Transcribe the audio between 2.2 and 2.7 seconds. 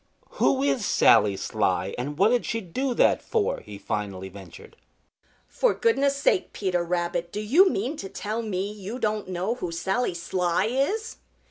did she